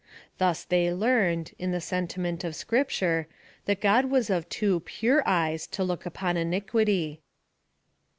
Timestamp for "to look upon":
5.67-6.37